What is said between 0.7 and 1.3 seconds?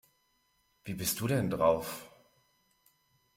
Wie bist du